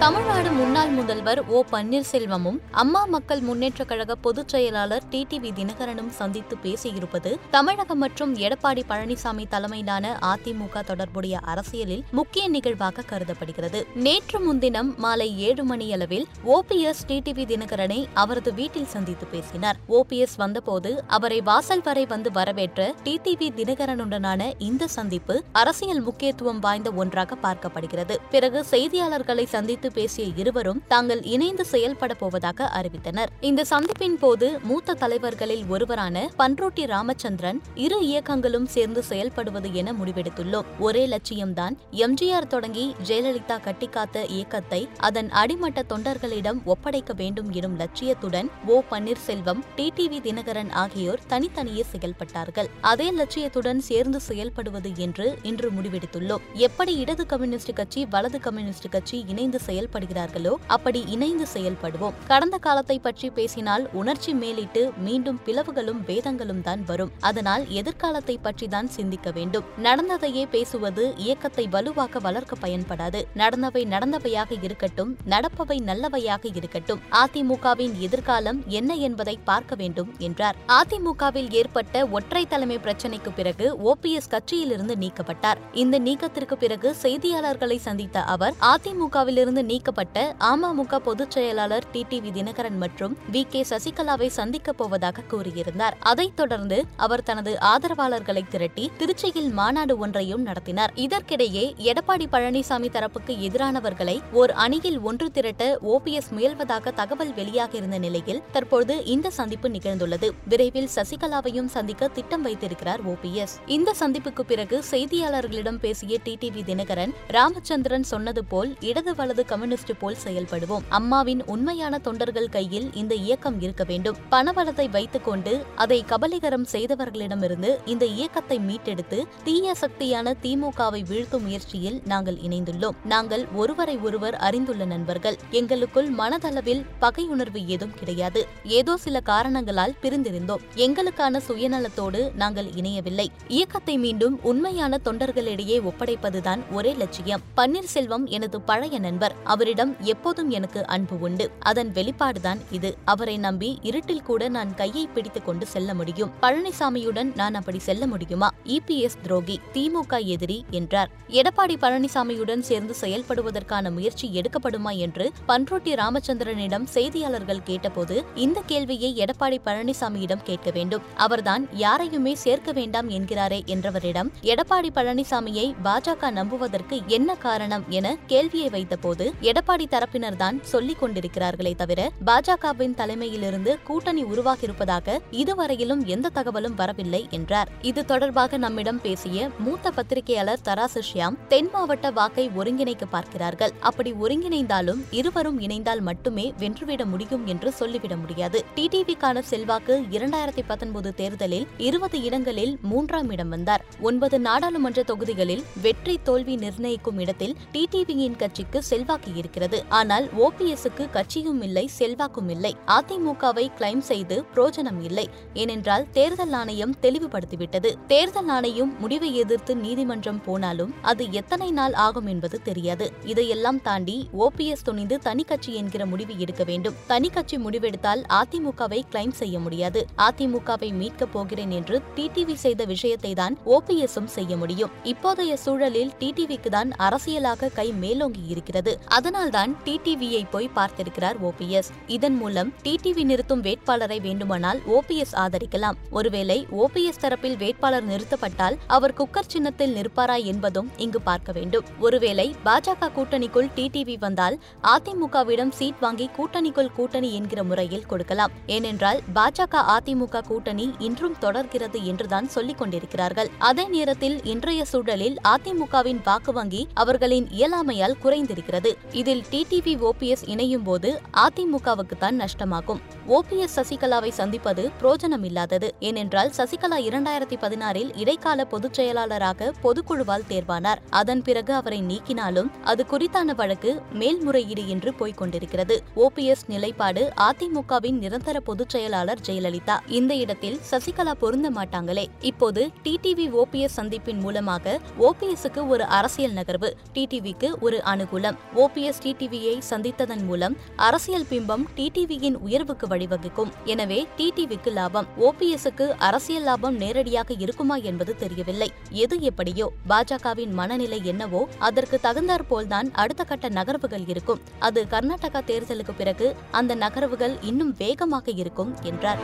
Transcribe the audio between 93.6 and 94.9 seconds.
சசிகலாவை சந்திக்கப்